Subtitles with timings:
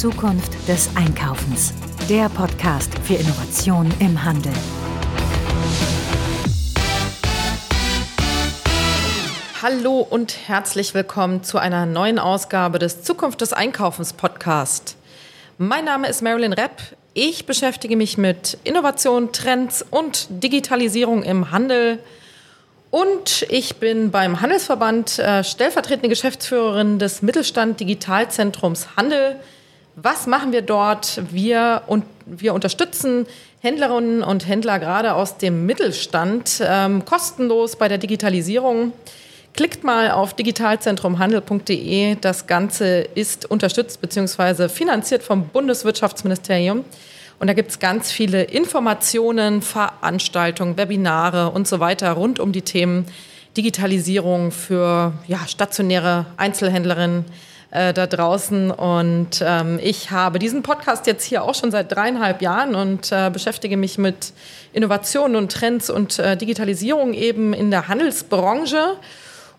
[0.00, 1.74] Zukunft des Einkaufens.
[2.08, 4.54] Der Podcast für Innovation im Handel.
[9.60, 14.96] Hallo und herzlich willkommen zu einer neuen Ausgabe des Zukunft des Einkaufens Podcast.
[15.58, 16.80] Mein Name ist Marilyn Repp.
[17.12, 21.98] Ich beschäftige mich mit Innovation, Trends und Digitalisierung im Handel.
[22.90, 29.38] Und ich bin beim Handelsverband äh, stellvertretende Geschäftsführerin des Mittelstand Digitalzentrums Handel.
[30.02, 31.20] Was machen wir dort?
[31.30, 33.26] Wir, und, wir unterstützen
[33.60, 38.94] Händlerinnen und Händler gerade aus dem Mittelstand ähm, kostenlos bei der Digitalisierung.
[39.52, 42.16] Klickt mal auf digitalzentrumhandel.de.
[42.18, 44.70] Das Ganze ist unterstützt bzw.
[44.70, 46.82] finanziert vom Bundeswirtschaftsministerium.
[47.38, 52.62] Und da gibt es ganz viele Informationen, Veranstaltungen, Webinare und so weiter rund um die
[52.62, 53.04] Themen
[53.54, 57.26] Digitalisierung für ja, stationäre Einzelhändlerinnen
[57.70, 58.70] äh, da draußen.
[58.70, 63.30] Und ähm, ich habe diesen Podcast jetzt hier auch schon seit dreieinhalb Jahren und äh,
[63.32, 64.32] beschäftige mich mit
[64.72, 68.96] Innovationen und Trends und äh, Digitalisierung eben in der Handelsbranche.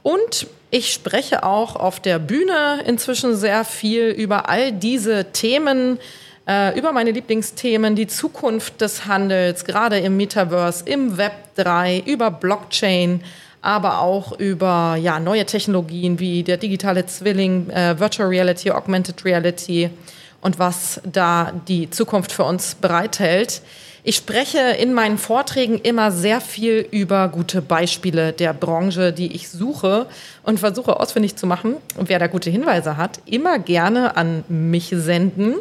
[0.03, 5.99] Und ich spreche auch auf der Bühne inzwischen sehr viel über all diese Themen,
[6.47, 12.31] äh, über meine Lieblingsthemen, die Zukunft des Handels, gerade im Metaverse, im Web 3, über
[12.31, 13.21] Blockchain,
[13.61, 19.89] aber auch über ja, neue Technologien wie der digitale Zwilling, äh, Virtual Reality, Augmented Reality
[20.41, 23.61] und was da die Zukunft für uns bereithält.
[24.03, 29.49] Ich spreche in meinen Vorträgen immer sehr viel über gute Beispiele der Branche, die ich
[29.49, 30.07] suche
[30.41, 31.75] und versuche ausfindig zu machen.
[31.97, 35.53] Und wer da gute Hinweise hat, immer gerne an mich senden.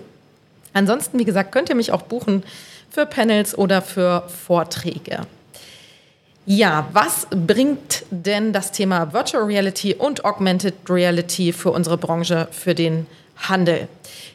[0.72, 2.42] Ansonsten, wie gesagt, könnt ihr mich auch buchen
[2.88, 5.26] für Panels oder für Vorträge.
[6.46, 12.74] Ja, was bringt denn das Thema Virtual Reality und Augmented Reality für unsere Branche, für
[12.74, 13.88] den Handel?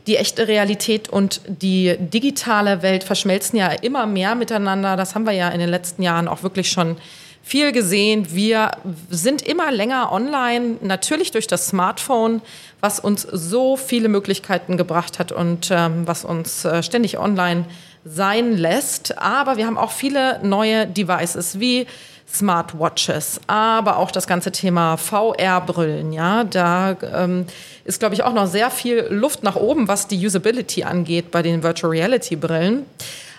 [0.07, 4.95] die echte Realität und die digitale Welt verschmelzen ja immer mehr miteinander.
[4.95, 6.97] Das haben wir ja in den letzten Jahren auch wirklich schon
[7.41, 8.27] viel gesehen.
[8.33, 8.71] Wir
[9.09, 12.41] sind immer länger online, natürlich durch das Smartphone,
[12.81, 17.65] was uns so viele Möglichkeiten gebracht hat und ähm, was uns äh, ständig online
[18.05, 19.17] sein lässt.
[19.17, 21.87] Aber wir haben auch viele neue Devices wie
[22.31, 26.11] Smartwatches, aber auch das ganze Thema VR-Brillen.
[26.13, 27.45] Ja, da ähm,
[27.83, 31.41] ist, glaube ich, auch noch sehr viel Luft nach oben, was die Usability angeht bei
[31.41, 32.85] den Virtual Reality-Brillen.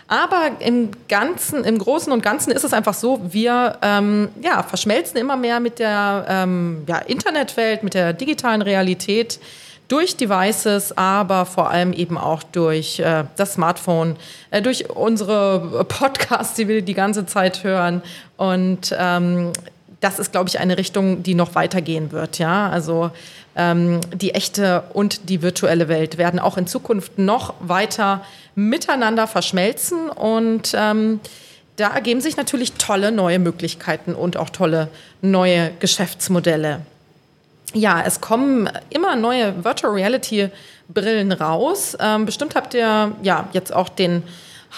[0.09, 5.19] Aber im Ganzen, im Großen und Ganzen ist es einfach so, wir ähm, ja, verschmelzen
[5.19, 9.41] immer mehr mit der ähm, ja, Internetwelt, mit der digitalen Realität
[9.89, 14.17] durch Devices, aber vor allem eben auch durch äh, das Smartphone,
[14.51, 18.03] äh, durch unsere Podcasts, die wir die ganze Zeit hören.
[18.37, 19.53] Und ähm,
[20.01, 22.39] das ist, glaube ich, eine Richtung, die noch weitergehen wird.
[22.39, 23.11] Ja, also
[23.57, 28.25] ähm, die echte und die virtuelle Welt werden auch in Zukunft noch weiter
[28.55, 31.21] miteinander verschmelzen und ähm,
[31.77, 34.89] da ergeben sich natürlich tolle neue Möglichkeiten und auch tolle
[35.21, 36.81] neue Geschäftsmodelle.
[37.77, 40.49] Ja, es kommen immer neue Virtual Reality
[40.89, 41.95] Brillen raus.
[42.01, 44.23] Ähm, bestimmt habt ihr ja jetzt auch den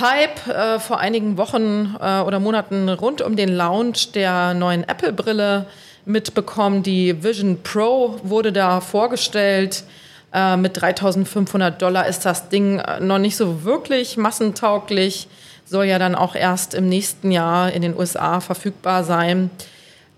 [0.01, 5.67] Hype äh, vor einigen Wochen äh, oder Monaten rund um den Launch der neuen Apple-Brille
[6.07, 6.83] mitbekommen.
[6.83, 9.85] Die Vision Pro wurde da vorgestellt.
[10.35, 15.29] Äh, mit 3500 Dollar ist das Ding äh, noch nicht so wirklich massentauglich.
[15.65, 19.51] Soll ja dann auch erst im nächsten Jahr in den USA verfügbar sein.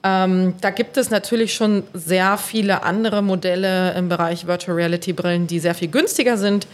[0.03, 5.47] Ähm, da gibt es natürlich schon sehr viele andere Modelle im Bereich Virtual Reality Brillen,
[5.47, 6.67] die sehr viel günstiger sind.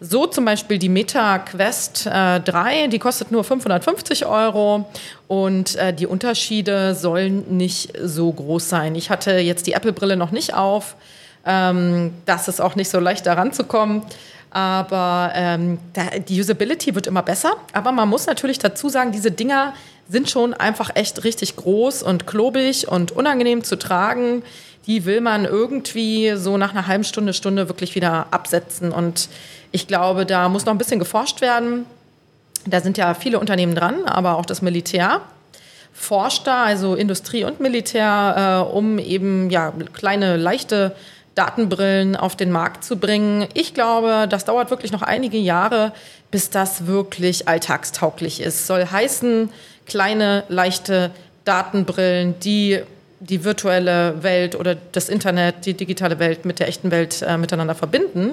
[0.00, 4.86] So zum Beispiel die Meta Quest äh, 3, die kostet nur 550 Euro
[5.28, 8.96] und äh, die Unterschiede sollen nicht so groß sein.
[8.96, 10.96] Ich hatte jetzt die Apple-Brille noch nicht auf.
[11.46, 14.04] Ähm, das ist auch nicht so leicht daran zu kommen.
[14.50, 15.78] Aber ähm,
[16.28, 17.52] die Usability wird immer besser.
[17.72, 19.72] Aber man muss natürlich dazu sagen, diese Dinger
[20.12, 24.42] sind schon einfach echt richtig groß und klobig und unangenehm zu tragen.
[24.86, 28.92] Die will man irgendwie so nach einer halben Stunde, Stunde wirklich wieder absetzen.
[28.92, 29.30] Und
[29.70, 31.86] ich glaube, da muss noch ein bisschen geforscht werden.
[32.66, 35.22] Da sind ja viele Unternehmen dran, aber auch das Militär
[35.94, 40.94] forscht da, also Industrie und Militär, äh, um eben ja, kleine, leichte
[41.34, 43.46] Datenbrillen auf den Markt zu bringen.
[43.54, 45.92] Ich glaube, das dauert wirklich noch einige Jahre,
[46.30, 48.66] bis das wirklich alltagstauglich ist.
[48.66, 49.50] Soll heißen,
[49.86, 51.10] kleine, leichte
[51.44, 52.80] Datenbrillen, die
[53.20, 57.74] die virtuelle Welt oder das Internet, die digitale Welt mit der echten Welt äh, miteinander
[57.74, 58.32] verbinden.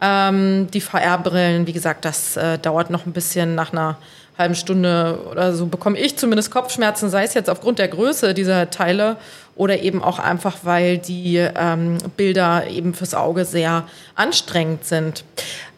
[0.00, 3.98] Ähm, die VR-Brillen, wie gesagt, das äh, dauert noch ein bisschen nach einer
[4.38, 8.70] halben Stunde oder so bekomme ich zumindest Kopfschmerzen, sei es jetzt aufgrund der Größe dieser
[8.70, 9.16] Teile
[9.54, 13.84] oder eben auch einfach, weil die ähm, Bilder eben fürs Auge sehr
[14.14, 15.24] anstrengend sind.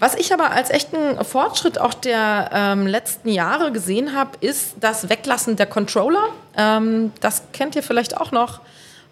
[0.00, 5.08] Was ich aber als echten Fortschritt auch der ähm, letzten Jahre gesehen habe, ist das
[5.08, 6.24] Weglassen der Controller.
[6.56, 8.60] Ähm, das kennt ihr vielleicht auch noch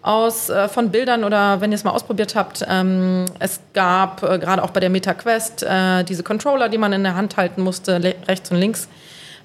[0.01, 2.65] aus äh, von Bildern oder wenn ihr es mal ausprobiert habt.
[2.67, 7.03] Ähm, es gab äh, gerade auch bei der MetaQuest äh, diese Controller, die man in
[7.03, 8.87] der Hand halten musste, rechts und links,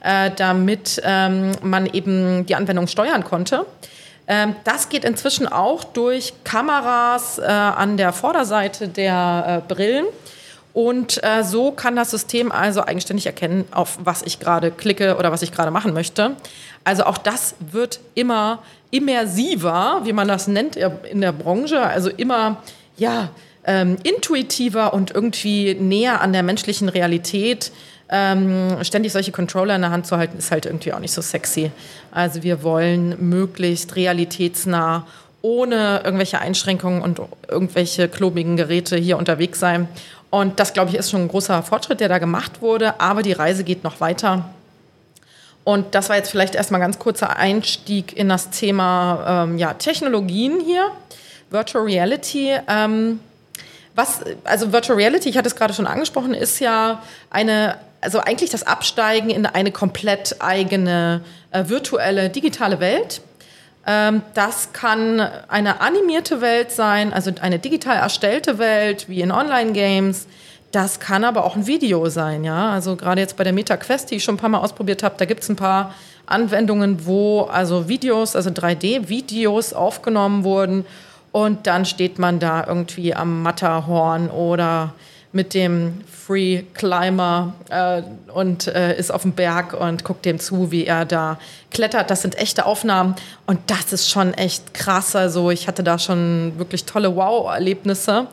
[0.03, 3.67] äh, damit ähm, man eben die Anwendung steuern konnte.
[4.27, 10.07] Ähm, das geht inzwischen auch durch Kameras äh, an der Vorderseite der äh, Brillen.
[10.75, 15.31] Und äh, so kann das System also eigenständig erkennen, auf was ich gerade klicke oder
[15.31, 16.35] was ich gerade machen möchte.
[16.85, 18.61] Also auch das wird immer
[18.91, 22.63] immersiver, wie man das nennt in der Branche, also immer
[22.97, 23.29] ja
[23.65, 27.71] ähm, intuitiver und irgendwie näher an der menschlichen Realität
[28.12, 31.23] ähm, ständig solche Controller in der Hand zu halten, ist halt irgendwie auch nicht so
[31.23, 31.73] sexy.
[32.12, 35.06] Also wir wollen möglichst realitätsnah
[35.41, 39.88] ohne irgendwelche Einschränkungen und irgendwelche klobigen Geräte hier unterwegs sein.
[40.31, 43.00] Und das, glaube ich, ist schon ein großer Fortschritt, der da gemacht wurde.
[43.00, 44.44] Aber die Reise geht noch weiter.
[45.65, 50.61] Und das war jetzt vielleicht erstmal ganz kurzer Einstieg in das Thema ähm, ja, Technologien
[50.61, 50.91] hier.
[51.50, 52.56] Virtual Reality.
[52.69, 53.20] Ähm,
[53.94, 58.50] was, also Virtual Reality, ich hatte es gerade schon angesprochen, ist ja eine also eigentlich
[58.50, 61.23] das Absteigen in eine komplett eigene
[61.53, 63.23] äh, virtuelle digitale Welt.
[63.87, 70.27] Ähm, das kann eine animierte Welt sein, also eine digital erstellte Welt wie in Online-Games.
[70.73, 72.71] Das kann aber auch ein Video sein, ja.
[72.71, 75.15] Also gerade jetzt bei der Meta Quest, die ich schon ein paar Mal ausprobiert habe,
[75.19, 75.94] da gibt es ein paar
[76.27, 80.87] Anwendungen, wo also Videos, also 3D-Videos aufgenommen wurden
[81.32, 84.93] und dann steht man da irgendwie am Matterhorn oder
[85.32, 88.02] mit dem Free Climber äh,
[88.32, 91.38] und äh, ist auf dem Berg und guckt dem zu, wie er da
[91.70, 92.11] klettert.
[92.11, 95.17] Das sind echte Aufnahmen und das ist schon echt krass.
[95.17, 98.26] Also ich hatte da schon wirklich tolle Wow-Erlebnisse.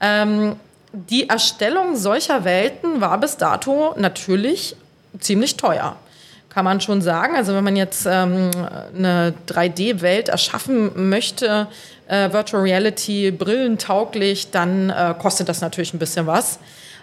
[0.00, 0.56] Ähm,
[0.92, 4.74] die Erstellung solcher Welten war bis dato natürlich
[5.20, 5.96] ziemlich teuer
[6.58, 7.36] kann man schon sagen.
[7.36, 8.50] Also wenn man jetzt ähm,
[8.96, 11.68] eine 3D-Welt erschaffen möchte,
[12.08, 16.58] äh, Virtual Reality brillentauglich, dann äh, kostet das natürlich ein bisschen was.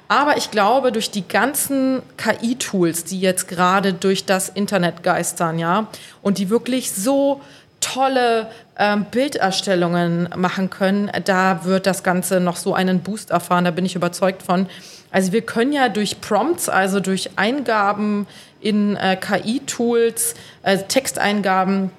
[0.07, 5.87] Aber ich glaube, durch die ganzen KI-Tools, die jetzt gerade durch das Internet geistern, ja,
[6.21, 7.41] und die wirklich so
[7.81, 8.47] tolle
[8.77, 13.85] ähm, Bilderstellungen machen können, da wird das Ganze noch so einen Boost erfahren, da bin
[13.85, 14.67] ich überzeugt von.
[15.11, 18.27] Also wir können ja durch Prompts, also durch Eingaben
[18.59, 21.91] in äh, KI-Tools, äh, Texteingaben,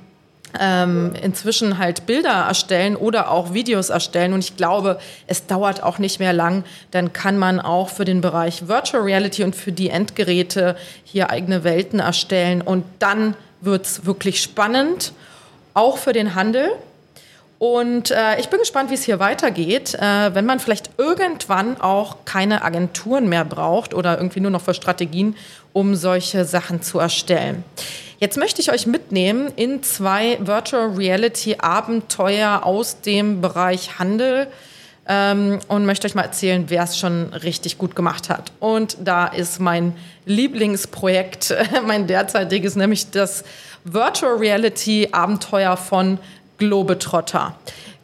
[0.61, 4.32] ähm, inzwischen halt Bilder erstellen oder auch Videos erstellen.
[4.32, 6.64] Und ich glaube, es dauert auch nicht mehr lang.
[6.91, 11.64] Dann kann man auch für den Bereich Virtual Reality und für die Endgeräte hier eigene
[11.64, 12.62] Welten erstellen.
[12.62, 15.12] Und dann wird es wirklich spannend,
[15.75, 16.70] auch für den Handel.
[17.58, 22.19] Und äh, ich bin gespannt, wie es hier weitergeht, äh, wenn man vielleicht irgendwann auch
[22.26, 25.37] keine Agenturen mehr braucht oder irgendwie nur noch für Strategien,
[25.73, 27.64] um solche Sachen zu erstellen.
[28.19, 34.47] Jetzt möchte ich euch mitnehmen in zwei Virtual Reality Abenteuer aus dem Bereich Handel
[35.07, 38.53] ähm, und möchte euch mal erzählen, wer es schon richtig gut gemacht hat.
[38.59, 41.55] Und da ist mein Lieblingsprojekt,
[41.87, 43.45] mein derzeitiges, nämlich das
[43.85, 46.19] Virtual Reality Abenteuer von
[46.57, 47.55] Globetrotter.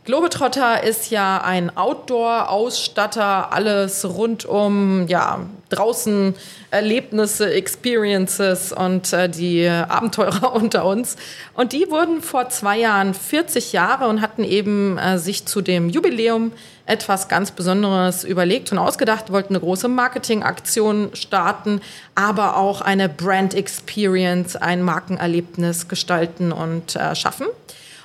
[0.04, 6.34] Globetrotter ist ja ein Outdoor-Ausstatter, alles rund um ja, draußen
[6.72, 11.14] Erlebnisse, Experiences und äh, die Abenteurer unter uns.
[11.54, 15.88] Und die wurden vor zwei Jahren 40 Jahre und hatten eben äh, sich zu dem
[15.88, 16.50] Jubiläum
[16.84, 21.80] etwas ganz Besonderes überlegt und ausgedacht, wollten eine große Marketingaktion starten,
[22.16, 27.46] aber auch eine Brand Experience, ein Markenerlebnis gestalten und äh, schaffen.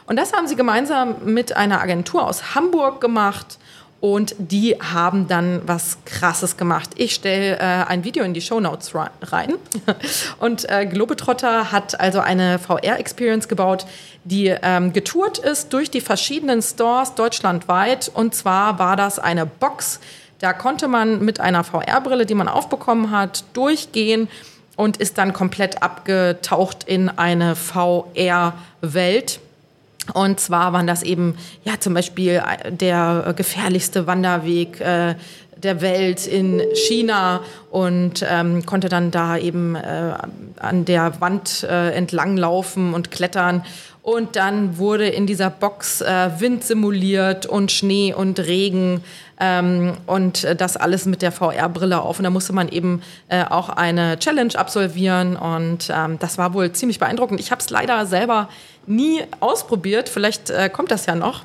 [0.08, 3.60] Und das haben sie gemeinsam mit einer Agentur aus Hamburg gemacht.
[4.00, 6.92] Und die haben dann was Krasses gemacht.
[6.96, 9.56] Ich stelle äh, ein Video in die Show Notes rein.
[10.40, 13.88] Und äh, Globetrotter hat also eine VR-Experience gebaut,
[14.24, 18.12] die ähm, getourt ist durch die verschiedenen Stores deutschlandweit.
[18.14, 20.00] Und zwar war das eine Box.
[20.40, 24.30] Da konnte man mit einer VR-Brille, die man aufbekommen hat, durchgehen
[24.76, 29.40] und ist dann komplett abgetaucht in eine VR-Welt
[30.14, 35.16] und zwar waren das eben ja zum Beispiel äh, der gefährlichste Wanderweg äh,
[35.64, 40.14] der Welt in China und ähm, konnte dann da eben äh,
[40.58, 43.64] an der Wand äh, entlang laufen und klettern.
[44.08, 49.04] Und dann wurde in dieser Box äh, Wind simuliert und Schnee und Regen
[49.40, 52.18] Ähm, und das alles mit der VR-Brille auf.
[52.18, 55.36] Und da musste man eben äh, auch eine Challenge absolvieren.
[55.36, 57.40] Und ähm, das war wohl ziemlich beeindruckend.
[57.40, 58.50] Ich habe es leider selber
[58.88, 60.10] nie ausprobiert.
[60.10, 61.44] Vielleicht äh, kommt das ja noch.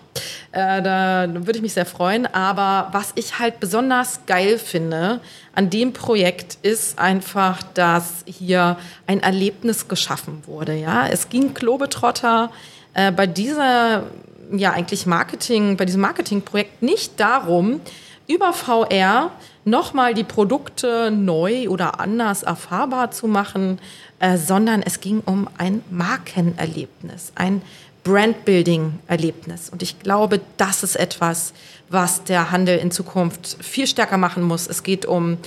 [0.53, 2.27] Äh, da würde ich mich sehr freuen.
[2.27, 5.21] Aber was ich halt besonders geil finde
[5.55, 8.77] an dem Projekt ist einfach, dass hier
[9.07, 10.75] ein Erlebnis geschaffen wurde.
[10.75, 12.51] Ja, es ging Globetrotter
[12.95, 14.05] äh, bei dieser
[14.53, 17.81] ja eigentlich Marketing, bei diesem Marketingprojekt nicht darum,
[18.29, 19.31] über VR
[19.65, 23.79] nochmal die Produkte neu oder anders erfahrbar zu machen,
[24.21, 27.63] äh, sondern es ging um ein Markenerlebnis, ein
[28.05, 29.71] Brandbuilding-Erlebnis.
[29.71, 31.53] Und ich glaube, das ist etwas,
[31.89, 34.67] was der Handel in Zukunft viel stärker machen muss.
[34.67, 35.39] Es geht um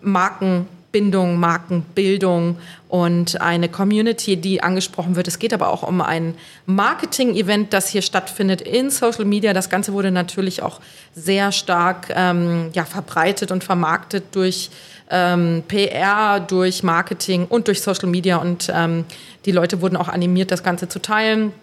[0.00, 2.58] Marken Markenbindung, Markenbildung
[2.88, 5.26] und eine Community, die angesprochen wird.
[5.26, 6.34] Es geht aber auch um ein
[6.66, 9.54] Marketing-Event, das hier stattfindet in Social Media.
[9.54, 10.80] Das Ganze wurde natürlich auch
[11.14, 14.70] sehr stark ähm, ja, verbreitet und vermarktet durch
[15.10, 18.36] ähm, PR, durch Marketing und durch Social Media.
[18.36, 19.06] Und ähm,
[19.46, 21.54] die Leute wurden auch animiert, das Ganze zu teilen.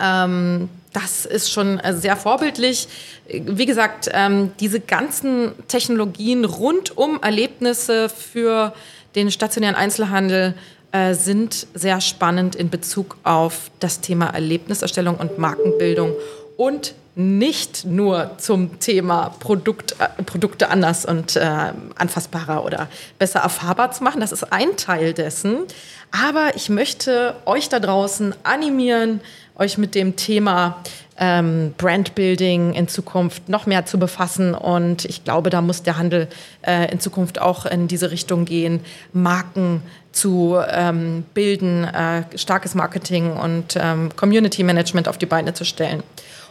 [0.00, 2.88] Ähm, das ist schon äh, sehr vorbildlich.
[3.28, 8.72] Wie gesagt, ähm, diese ganzen Technologien rund um Erlebnisse für
[9.14, 10.54] den stationären Einzelhandel
[10.92, 16.14] äh, sind sehr spannend in Bezug auf das Thema Erlebniserstellung und Markenbildung
[16.56, 22.88] und nicht nur zum Thema Produkt, äh, Produkte anders und äh, anfassbarer oder
[23.18, 24.20] besser erfahrbar zu machen.
[24.20, 25.66] Das ist ein Teil dessen.
[26.10, 29.20] Aber ich möchte euch da draußen animieren,
[29.58, 30.82] euch mit dem Thema
[31.18, 34.54] ähm, Brandbuilding in Zukunft noch mehr zu befassen.
[34.54, 36.28] Und ich glaube, da muss der Handel
[36.62, 38.80] äh, in Zukunft auch in diese Richtung gehen,
[39.12, 45.64] Marken zu ähm, bilden, äh, starkes Marketing und ähm, Community Management auf die Beine zu
[45.64, 46.02] stellen.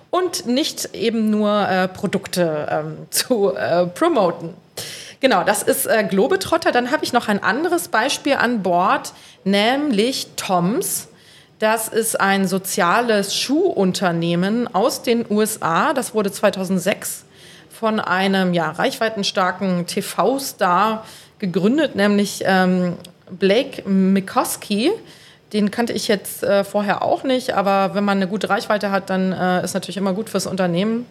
[0.10, 4.54] Und nicht eben nur äh, Produkte ähm, zu äh, promoten.
[5.20, 6.72] Genau, das ist äh, Globetrotter.
[6.72, 11.08] Dann habe ich noch ein anderes Beispiel an Bord, nämlich Toms.
[11.60, 15.94] Das ist ein soziales Schuhunternehmen aus den USA.
[15.94, 17.26] Das wurde 2006
[17.70, 21.04] von einem ja, reichweitenstarken TV-Star
[21.40, 22.98] gegründet, nämlich ähm,
[23.32, 24.92] Blake Mikoski.
[25.54, 29.10] Den kannte ich jetzt äh, vorher auch nicht, aber wenn man eine gute Reichweite hat,
[29.10, 31.06] dann äh, ist natürlich immer gut fürs Unternehmen.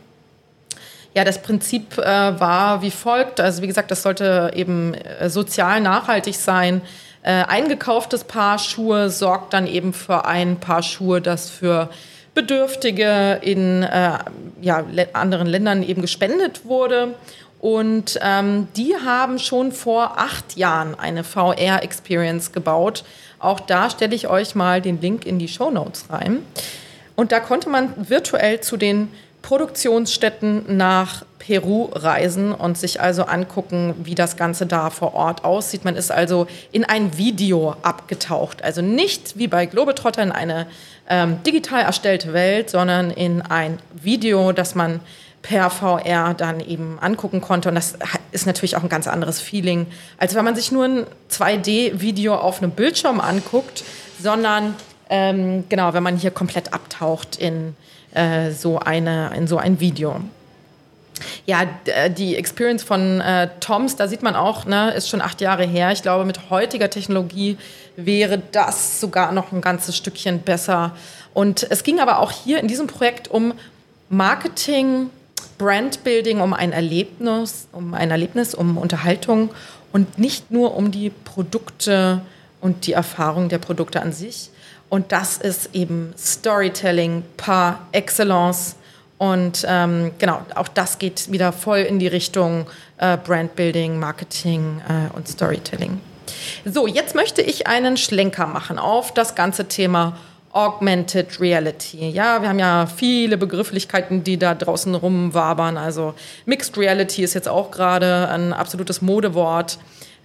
[1.14, 3.40] Ja, das Prinzip äh, war wie folgt.
[3.40, 6.82] Also wie gesagt, das sollte eben äh, sozial nachhaltig sein.
[7.26, 11.90] Äh, eingekauftes Paar Schuhe sorgt dann eben für ein Paar Schuhe, das für
[12.34, 14.18] Bedürftige in äh,
[14.60, 17.16] ja, anderen Ländern eben gespendet wurde.
[17.58, 23.02] Und ähm, die haben schon vor acht Jahren eine VR-Experience gebaut.
[23.40, 26.44] Auch da stelle ich euch mal den Link in die Show Notes rein.
[27.16, 29.08] Und da konnte man virtuell zu den
[29.46, 35.84] Produktionsstätten nach Peru reisen und sich also angucken, wie das Ganze da vor Ort aussieht.
[35.84, 38.64] Man ist also in ein Video abgetaucht.
[38.64, 40.66] Also nicht wie bei Globetrotter in eine
[41.08, 44.98] ähm, digital erstellte Welt, sondern in ein Video, das man
[45.42, 47.68] per VR dann eben angucken konnte.
[47.68, 47.96] Und das
[48.32, 49.86] ist natürlich auch ein ganz anderes Feeling,
[50.18, 53.84] als wenn man sich nur ein 2D-Video auf einem Bildschirm anguckt,
[54.20, 54.74] sondern
[55.08, 57.76] ähm, genau, wenn man hier komplett abtaucht in
[58.16, 60.20] äh, so, eine, in so ein Video.
[61.46, 65.40] Ja, äh, die Experience von äh, Toms, da sieht man auch, ne, ist schon acht
[65.40, 65.92] Jahre her.
[65.92, 67.56] Ich glaube, mit heutiger Technologie
[67.96, 70.96] wäre das sogar noch ein ganzes Stückchen besser.
[71.34, 73.54] Und es ging aber auch hier in diesem Projekt um
[74.08, 75.10] Marketing,
[75.58, 79.50] Brandbuilding, um ein Erlebnis, um ein Erlebnis, um Unterhaltung
[79.92, 82.20] und nicht nur um die Produkte
[82.60, 84.50] und die Erfahrung der Produkte an sich.
[84.88, 88.76] Und das ist eben Storytelling par excellence.
[89.18, 92.66] Und ähm, genau, auch das geht wieder voll in die Richtung
[92.98, 96.00] äh, Brandbuilding, Marketing äh, und Storytelling.
[96.64, 100.16] So, jetzt möchte ich einen Schlenker machen auf das ganze Thema
[100.52, 102.08] Augmented Reality.
[102.08, 105.76] Ja, wir haben ja viele Begrifflichkeiten, die da draußen rumwabern.
[105.76, 106.14] Also
[106.46, 109.78] Mixed Reality ist jetzt auch gerade ein absolutes Modewort.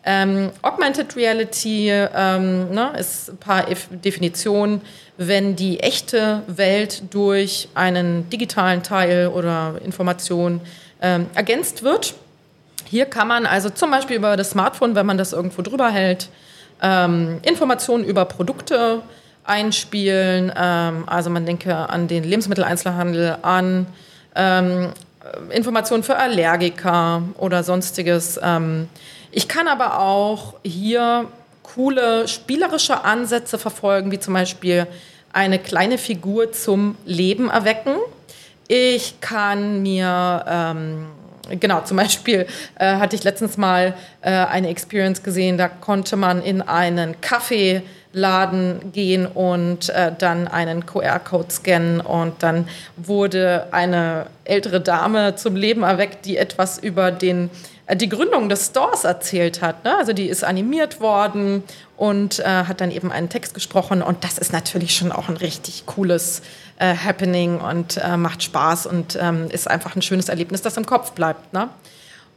[0.03, 4.81] Ähm, Augmented Reality ähm, ne, ist ein paar Definitionen,
[5.17, 10.59] wenn die echte Welt durch einen digitalen Teil oder Information
[11.01, 12.15] ähm, ergänzt wird.
[12.85, 16.29] Hier kann man also zum Beispiel über das Smartphone, wenn man das irgendwo drüber hält,
[16.81, 19.03] ähm, Informationen über Produkte
[19.43, 20.51] einspielen.
[20.55, 23.85] Ähm, also man denke an den Lebensmitteleinzelhandel, an
[24.35, 24.89] ähm,
[25.51, 28.39] Informationen für Allergiker oder sonstiges.
[29.31, 31.27] Ich kann aber auch hier
[31.63, 34.87] coole spielerische Ansätze verfolgen, wie zum Beispiel
[35.31, 37.95] eine kleine Figur zum Leben erwecken.
[38.67, 41.07] Ich kann mir ähm,
[41.59, 42.45] genau, zum Beispiel
[42.75, 48.91] äh, hatte ich letztens mal äh, eine Experience gesehen, da konnte man in einen Kaffeeladen
[48.93, 55.83] gehen und äh, dann einen QR-Code scannen und dann wurde eine ältere Dame zum Leben
[55.83, 57.49] erweckt, die etwas über den
[57.95, 59.83] die Gründung des Stores erzählt hat.
[59.83, 59.95] Ne?
[59.97, 61.63] Also die ist animiert worden
[61.97, 65.37] und äh, hat dann eben einen Text gesprochen und das ist natürlich schon auch ein
[65.37, 66.41] richtig cooles
[66.77, 70.85] äh, Happening und äh, macht Spaß und ähm, ist einfach ein schönes Erlebnis, das im
[70.85, 71.53] Kopf bleibt.
[71.53, 71.69] Ne?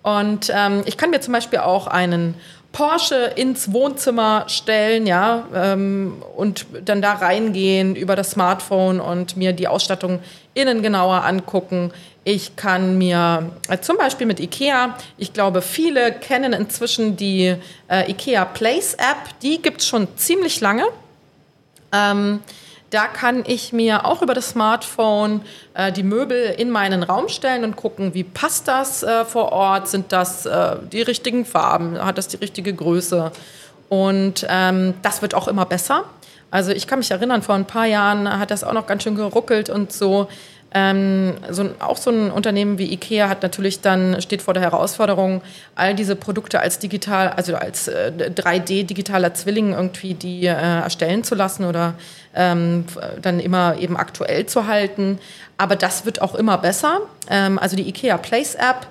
[0.03, 2.35] Und ähm, ich kann mir zum Beispiel auch einen
[2.75, 9.53] Porsche ins Wohnzimmer stellen, ja, ähm, und dann da reingehen über das Smartphone und mir
[9.53, 10.19] die Ausstattung
[10.55, 11.93] innen genauer angucken.
[12.25, 17.55] Ich kann mir äh, zum Beispiel mit IKEA, ich glaube, viele kennen inzwischen die
[17.89, 20.85] äh, IKEA Place App, die gibt es schon ziemlich lange.
[21.93, 22.41] Ähm,
[22.91, 25.43] da kann ich mir auch über das Smartphone
[25.75, 29.89] äh, die Möbel in meinen Raum stellen und gucken, wie passt das äh, vor Ort?
[29.89, 31.99] Sind das äh, die richtigen Farben?
[32.03, 33.33] Hat das die richtige Größe?
[33.89, 36.05] Und ähm, das wird auch immer besser.
[36.51, 39.17] Also ich kann mich erinnern, vor ein paar Jahren hat das auch noch ganz schön
[39.17, 40.29] geruckelt und so.
[40.77, 45.41] Ähm, so, auch so ein Unternehmen wie IKEA hat natürlich dann, steht vor der Herausforderung,
[45.77, 51.37] all diese Produkte als digital, also als äh, 3D-digitaler Zwilling irgendwie die äh, erstellen zu
[51.37, 51.95] lassen oder
[52.35, 52.87] ähm,
[53.23, 55.21] dann immer eben aktuell zu halten.
[55.59, 57.03] Aber das wird auch immer besser.
[57.31, 58.89] Ähm, also die IKEA Place App.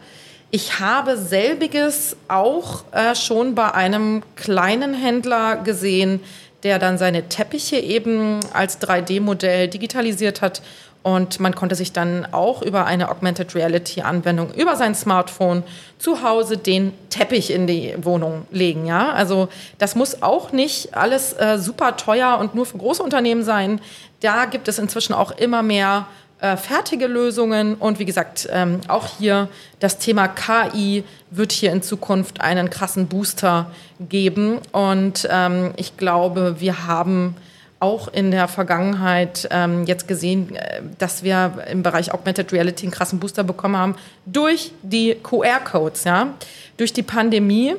[0.52, 6.22] Ich habe selbiges auch äh, schon bei einem kleinen Händler gesehen,
[6.64, 10.62] der dann seine Teppiche eben als 3D-Modell digitalisiert hat
[11.04, 15.64] und man konnte sich dann auch über eine Augmented Reality Anwendung über sein Smartphone
[16.00, 18.86] zu Hause den Teppich in die Wohnung legen.
[18.86, 23.44] Ja, also das muss auch nicht alles äh, super teuer und nur für große Unternehmen
[23.44, 23.82] sein.
[24.22, 26.08] Da gibt es inzwischen auch immer mehr
[26.40, 27.76] äh, fertige Lösungen.
[27.76, 33.08] Und wie gesagt, ähm, auch hier das Thema KI wird hier in Zukunft einen krassen
[33.08, 34.60] Booster geben.
[34.72, 37.36] Und ähm, ich glaube, wir haben
[37.84, 42.94] auch in der Vergangenheit ähm, jetzt gesehen, äh, dass wir im Bereich Augmented Reality einen
[42.94, 46.06] krassen Booster bekommen haben durch die QR-Codes.
[46.06, 46.34] Ja?
[46.78, 47.76] Durch die Pandemie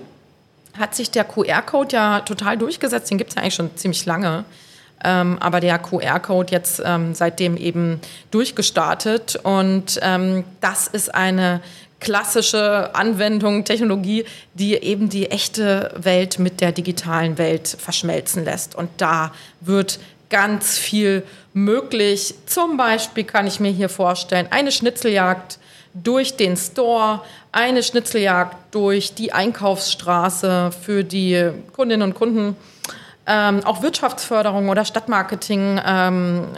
[0.79, 3.11] hat sich der QR-Code ja total durchgesetzt.
[3.11, 4.45] Den gibt es ja eigentlich schon ziemlich lange.
[5.03, 8.01] Ähm, aber der QR-Code jetzt ähm, seitdem eben
[8.31, 9.37] durchgestartet.
[9.43, 11.63] Und ähm, das ist eine
[12.05, 18.75] klassische Anwendung, Technologie, die eben die echte Welt mit der digitalen Welt verschmelzen lässt.
[18.75, 21.23] Und da wird ganz viel
[21.55, 22.35] möglich.
[22.45, 25.59] Zum Beispiel kann ich mir hier vorstellen, eine Schnitzeljagd
[25.95, 32.55] durch den Store, eine Schnitzeljagd durch die Einkaufsstraße für die Kundinnen und Kunden
[33.27, 36.49] ähm, auch Wirtschaftsförderung oder Stadtmarketing ähm,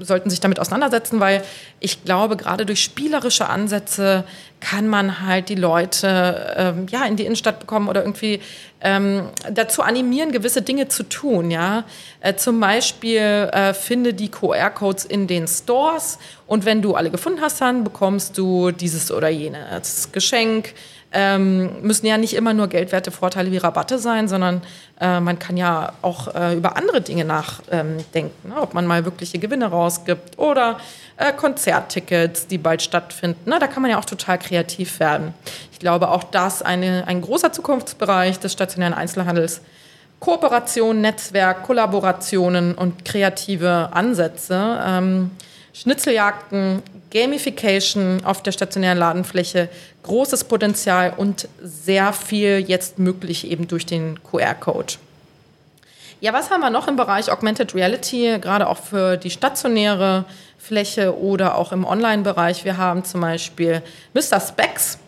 [0.00, 1.44] sollten sich damit auseinandersetzen, weil
[1.78, 4.24] ich glaube, gerade durch spielerische Ansätze
[4.58, 8.40] kann man halt die Leute ähm, ja, in die Innenstadt bekommen oder irgendwie
[8.80, 11.52] ähm, dazu animieren, gewisse Dinge zu tun.
[11.52, 11.84] Ja?
[12.20, 17.40] Äh, zum Beispiel äh, finde die QR-Codes in den Stores und wenn du alle gefunden
[17.40, 20.74] hast, dann bekommst du dieses oder jenes Geschenk
[21.12, 24.62] ähm, müssen ja nicht immer nur geldwerte Vorteile wie Rabatte sein, sondern
[25.00, 28.60] äh, man kann ja auch äh, über andere Dinge nachdenken, ähm, ne?
[28.60, 30.78] ob man mal wirkliche Gewinne rausgibt oder
[31.16, 33.48] äh, Konzerttickets, die bald stattfinden.
[33.48, 33.58] Ne?
[33.58, 35.32] Da kann man ja auch total kreativ werden.
[35.72, 39.60] Ich glaube, auch das eine, ein großer Zukunftsbereich des stationären Einzelhandels.
[40.18, 44.80] Kooperation, Netzwerk, Kollaborationen und kreative Ansätze.
[44.84, 45.30] Ähm,
[45.74, 46.82] Schnitzeljagden,
[47.16, 49.70] Gamification auf der stationären Ladenfläche,
[50.02, 54.94] großes Potenzial und sehr viel jetzt möglich eben durch den QR-Code.
[56.20, 60.26] Ja, was haben wir noch im Bereich Augmented Reality, gerade auch für die stationäre
[60.58, 62.66] Fläche oder auch im Online-Bereich?
[62.66, 64.38] Wir haben zum Beispiel Mr.
[64.38, 64.98] Specs.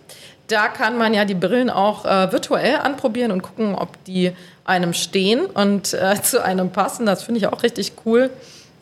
[0.47, 4.33] Da kann man ja die Brillen auch äh, virtuell anprobieren und gucken, ob die
[4.65, 7.05] einem stehen und äh, zu einem passen.
[7.05, 8.31] Das finde ich auch richtig cool.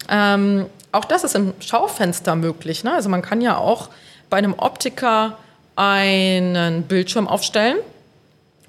[0.09, 2.85] Ähm, auch das ist im Schaufenster möglich.
[2.85, 2.93] Ne?
[2.95, 3.89] Also man kann ja auch
[4.31, 5.37] bei einem Optiker
[5.77, 7.77] einen Bildschirm aufstellen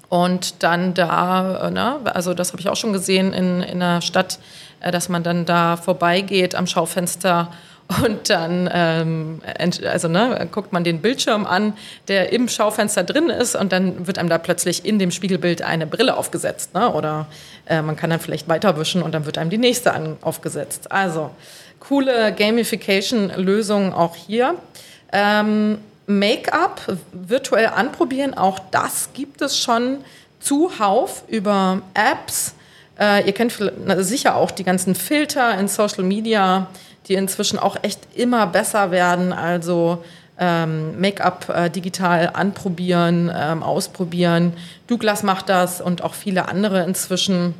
[0.08, 4.38] und dann da, ne, also das habe ich auch schon gesehen in, in der Stadt,
[4.80, 7.52] äh, dass man dann da vorbeigeht am Schaufenster
[8.04, 9.40] und dann ähm,
[9.90, 11.72] also, ne, guckt man den Bildschirm an,
[12.08, 15.86] der im Schaufenster drin ist und dann wird einem da plötzlich in dem Spiegelbild eine
[15.86, 16.74] Brille aufgesetzt.
[16.74, 16.92] Ne?
[16.92, 17.26] Oder
[17.66, 20.92] äh, man kann dann vielleicht weiterwischen und dann wird einem die nächste an, aufgesetzt.
[20.92, 21.30] Also
[21.88, 24.56] coole Gamification-Lösungen auch hier.
[25.12, 29.98] Ähm, Make-up virtuell anprobieren, auch das gibt es schon
[30.40, 32.54] zuhauf über Apps.
[32.98, 33.54] Äh, ihr kennt
[33.98, 36.68] sicher auch die ganzen Filter in Social Media,
[37.08, 39.32] die inzwischen auch echt immer besser werden.
[39.32, 40.02] Also
[40.38, 44.52] ähm, Make-up äh, digital anprobieren, ähm, ausprobieren.
[44.86, 47.54] Douglas macht das und auch viele andere inzwischen.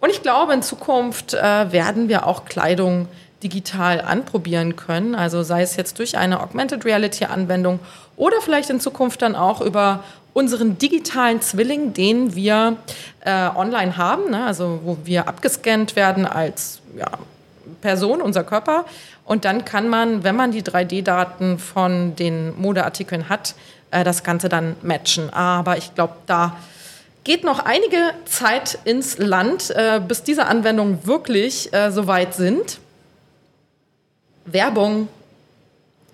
[0.00, 3.08] Und ich glaube, in Zukunft äh, werden wir auch Kleidung
[3.42, 5.14] digital anprobieren können.
[5.14, 7.80] Also sei es jetzt durch eine Augmented Reality Anwendung
[8.16, 12.76] oder vielleicht in Zukunft dann auch über unseren digitalen Zwilling, den wir
[13.24, 14.44] äh, online haben, ne?
[14.44, 17.10] also wo wir abgescannt werden als ja,
[17.80, 18.84] Person, unser Körper.
[19.24, 23.54] Und dann kann man, wenn man die 3D-Daten von den Modeartikeln hat,
[23.90, 25.30] äh, das Ganze dann matchen.
[25.30, 26.56] Aber ich glaube, da
[27.24, 32.78] geht noch einige Zeit ins Land, äh, bis diese Anwendungen wirklich äh, soweit sind.
[34.52, 35.08] Werbung.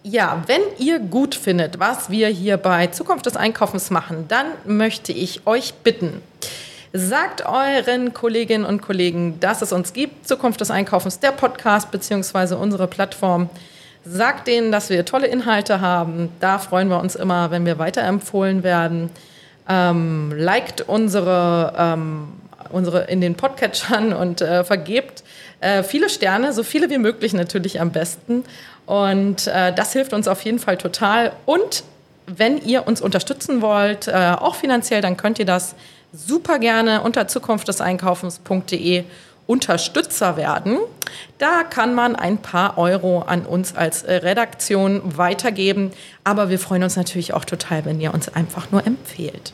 [0.03, 5.13] Ja, wenn ihr gut findet, was wir hier bei Zukunft des Einkaufens machen, dann möchte
[5.13, 6.21] ich euch bitten,
[6.93, 12.55] sagt euren Kolleginnen und Kollegen, dass es uns gibt, Zukunft des Einkaufens, der Podcast bzw.
[12.55, 13.49] unsere Plattform.
[14.05, 16.29] Sagt denen, dass wir tolle Inhalte haben.
[16.39, 19.09] Da freuen wir uns immer, wenn wir weiterempfohlen werden.
[19.67, 22.29] Ähm, liked unsere, ähm,
[22.71, 25.25] unsere in den Podcatchern und äh, vergebt
[25.65, 28.45] äh, viele Sterne, so viele wie möglich natürlich am besten.
[28.87, 31.33] Und äh, das hilft uns auf jeden Fall total.
[31.47, 31.85] Und
[32.27, 35.75] wenn ihr uns unterstützen wollt, äh, auch finanziell, dann könnt ihr das
[36.13, 39.05] super gerne unter zukunftdeseinkaufens.de
[39.47, 40.79] Unterstützer werden.
[41.39, 45.93] Da kann man ein paar Euro an uns als Redaktion weitergeben.
[46.25, 49.53] Aber wir freuen uns natürlich auch total, wenn ihr uns einfach nur empfehlt.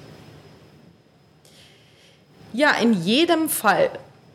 [2.53, 3.90] Ja, in jedem Fall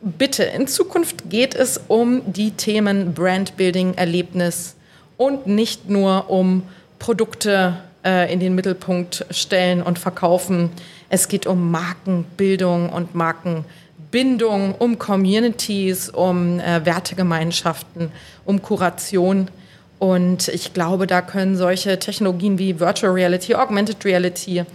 [0.06, 4.76] bitte, in Zukunft geht es um die Themen Brandbuilding, Erlebnis
[5.18, 6.64] und nicht nur um
[7.00, 10.70] Produkte äh, in den Mittelpunkt stellen und verkaufen.
[11.10, 18.12] Es geht um Markenbildung und Markenbindung, um Communities, um äh, Wertegemeinschaften,
[18.46, 19.50] um Kuration.
[19.98, 24.66] Und ich glaube, da können solche Technologien wie Virtual Reality, Augmented Reality,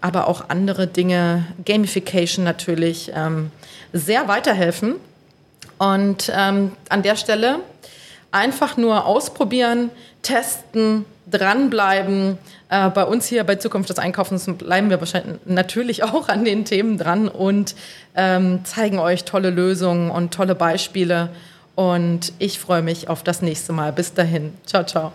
[0.00, 3.50] aber auch andere Dinge, Gamification natürlich, ähm,
[3.92, 4.96] sehr weiterhelfen.
[5.78, 7.60] Und ähm, an der Stelle
[8.30, 9.90] einfach nur ausprobieren,
[10.22, 12.38] testen, dranbleiben.
[12.68, 16.64] Äh, bei uns hier bei Zukunft des Einkaufens bleiben wir wahrscheinlich natürlich auch an den
[16.64, 17.74] Themen dran und
[18.14, 21.30] ähm, zeigen euch tolle Lösungen und tolle Beispiele.
[21.74, 23.92] Und ich freue mich auf das nächste Mal.
[23.92, 24.54] Bis dahin.
[24.64, 25.12] Ciao, ciao.